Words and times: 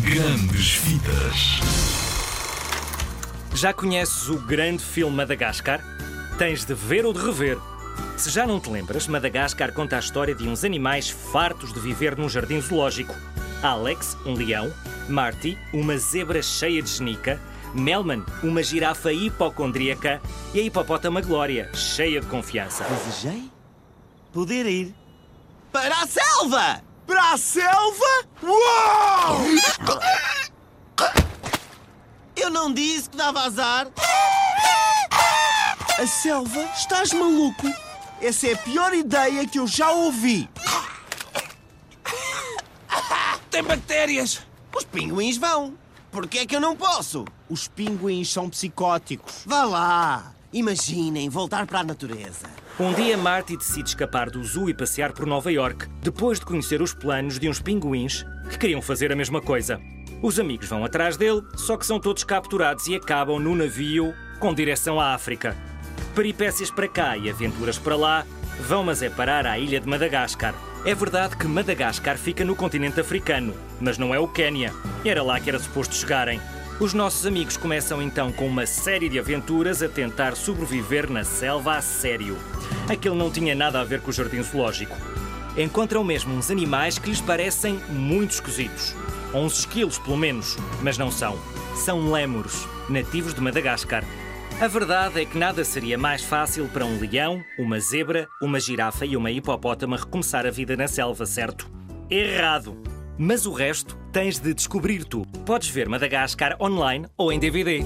Grandes 0.00 0.74
Vidas. 0.76 1.60
Já 3.54 3.72
conheces 3.72 4.28
o 4.28 4.38
grande 4.38 4.82
filme 4.82 5.14
Madagascar? 5.14 5.80
Tens 6.38 6.64
de 6.64 6.74
ver 6.74 7.04
ou 7.04 7.12
de 7.12 7.20
rever. 7.20 7.58
Se 8.16 8.30
já 8.30 8.46
não 8.46 8.58
te 8.58 8.70
lembras, 8.70 9.06
Madagascar 9.06 9.72
conta 9.72 9.96
a 9.96 9.98
história 10.00 10.34
de 10.34 10.48
uns 10.48 10.64
animais 10.64 11.10
fartos 11.10 11.72
de 11.72 11.78
viver 11.78 12.16
num 12.16 12.28
jardim 12.28 12.60
zoológico. 12.60 13.14
Alex, 13.62 14.16
um 14.24 14.34
leão, 14.34 14.72
Marty, 15.08 15.56
uma 15.72 15.96
zebra 15.98 16.42
cheia 16.42 16.82
de 16.82 16.88
genica, 16.90 17.40
Melman, 17.74 18.24
uma 18.42 18.62
girafa 18.62 19.12
hipocondríaca 19.12 20.20
e 20.54 20.60
a 20.60 20.62
hipopótama 20.62 21.20
Glória, 21.20 21.70
cheia 21.74 22.20
de 22.20 22.26
confiança. 22.26 22.84
Desejei 22.84 23.50
poder 24.32 24.66
ir 24.66 24.94
para 25.70 25.94
a 26.00 26.06
selva! 26.06 26.82
Para 27.06 27.32
a 27.32 27.36
selva? 27.36 28.24
Uau! 28.42 29.38
Eu 32.36 32.48
não 32.62 32.72
disse 32.72 33.10
que 33.10 33.16
dava 33.16 33.40
azar. 33.40 33.88
A 35.98 36.06
selva? 36.06 36.62
Estás 36.76 37.12
maluco? 37.12 37.66
Essa 38.20 38.46
é 38.46 38.52
a 38.52 38.56
pior 38.56 38.94
ideia 38.94 39.48
que 39.48 39.58
eu 39.58 39.66
já 39.66 39.90
ouvi. 39.90 40.48
Tem 43.50 43.64
bactérias! 43.64 44.46
Os 44.74 44.84
pinguins 44.84 45.36
vão. 45.36 45.74
Por 46.12 46.28
que 46.28 46.38
é 46.38 46.46
que 46.46 46.54
eu 46.54 46.60
não 46.60 46.76
posso? 46.76 47.24
Os 47.50 47.66
pinguins 47.66 48.32
são 48.32 48.48
psicóticos. 48.48 49.42
Vá 49.44 49.64
lá. 49.64 50.32
Imaginem 50.52 51.28
voltar 51.28 51.66
para 51.66 51.80
a 51.80 51.84
natureza. 51.84 52.46
Um 52.78 52.94
dia, 52.94 53.16
Marty 53.16 53.56
decide 53.56 53.88
escapar 53.88 54.30
do 54.30 54.42
zoo 54.44 54.70
e 54.70 54.74
passear 54.74 55.12
por 55.12 55.26
Nova 55.26 55.50
York, 55.50 55.88
depois 56.00 56.38
de 56.38 56.46
conhecer 56.46 56.80
os 56.80 56.94
planos 56.94 57.40
de 57.40 57.48
uns 57.48 57.60
pinguins 57.60 58.24
que 58.48 58.56
queriam 58.56 58.80
fazer 58.80 59.10
a 59.10 59.16
mesma 59.16 59.42
coisa. 59.42 59.80
Os 60.22 60.38
amigos 60.38 60.68
vão 60.68 60.84
atrás 60.84 61.16
dele, 61.16 61.42
só 61.56 61.76
que 61.76 61.84
são 61.84 61.98
todos 61.98 62.22
capturados 62.22 62.86
e 62.86 62.94
acabam 62.94 63.40
no 63.40 63.56
navio 63.56 64.14
com 64.38 64.54
direção 64.54 65.00
à 65.00 65.14
África. 65.14 65.56
Peripécias 66.14 66.70
para 66.70 66.86
cá 66.86 67.16
e 67.16 67.28
aventuras 67.28 67.76
para 67.76 67.96
lá 67.96 68.24
vão, 68.60 68.84
mas 68.84 69.02
é 69.02 69.10
parar 69.10 69.48
à 69.48 69.58
ilha 69.58 69.80
de 69.80 69.88
Madagascar. 69.88 70.54
É 70.84 70.94
verdade 70.94 71.36
que 71.36 71.48
Madagascar 71.48 72.16
fica 72.16 72.44
no 72.44 72.54
continente 72.54 73.00
africano, 73.00 73.52
mas 73.80 73.98
não 73.98 74.14
é 74.14 74.18
o 74.20 74.28
Quénia. 74.28 74.72
Era 75.04 75.24
lá 75.24 75.40
que 75.40 75.48
era 75.48 75.58
suposto 75.58 75.96
chegarem. 75.96 76.40
Os 76.78 76.94
nossos 76.94 77.26
amigos 77.26 77.56
começam 77.56 78.00
então 78.00 78.30
com 78.30 78.46
uma 78.46 78.64
série 78.64 79.08
de 79.08 79.18
aventuras 79.18 79.82
a 79.82 79.88
tentar 79.88 80.36
sobreviver 80.36 81.10
na 81.10 81.24
selva 81.24 81.76
a 81.76 81.82
sério. 81.82 82.38
Aquilo 82.88 83.16
não 83.16 83.30
tinha 83.30 83.56
nada 83.56 83.80
a 83.80 83.84
ver 83.84 84.00
com 84.00 84.10
o 84.10 84.12
jardim 84.12 84.42
zoológico. 84.42 84.96
Encontram 85.56 86.04
mesmo 86.04 86.32
uns 86.32 86.48
animais 86.48 86.96
que 86.96 87.10
lhes 87.10 87.20
parecem 87.20 87.74
muito 87.88 88.30
esquisitos. 88.30 88.94
Ou 89.32 89.44
uns 89.44 89.60
esquilos, 89.60 89.98
pelo 89.98 90.16
menos, 90.16 90.56
mas 90.82 90.98
não 90.98 91.10
são. 91.10 91.38
São 91.74 92.10
lémures, 92.10 92.66
nativos 92.88 93.34
de 93.34 93.40
Madagascar. 93.40 94.04
A 94.60 94.68
verdade 94.68 95.20
é 95.20 95.24
que 95.24 95.38
nada 95.38 95.64
seria 95.64 95.98
mais 95.98 96.22
fácil 96.22 96.68
para 96.68 96.84
um 96.84 96.98
leão, 97.00 97.42
uma 97.58 97.80
zebra, 97.80 98.28
uma 98.40 98.60
girafa 98.60 99.04
e 99.06 99.16
uma 99.16 99.30
hipopótama 99.30 99.96
recomeçar 99.96 100.46
a 100.46 100.50
vida 100.50 100.76
na 100.76 100.86
selva, 100.86 101.26
certo? 101.26 101.70
Errado! 102.08 102.76
Mas 103.18 103.46
o 103.46 103.52
resto 103.52 103.96
tens 104.12 104.38
de 104.38 104.54
descobrir 104.54 105.04
tu. 105.04 105.26
Podes 105.44 105.68
ver 105.68 105.88
Madagascar 105.88 106.56
online 106.60 107.06
ou 107.16 107.32
em 107.32 107.38
DVD. 107.38 107.82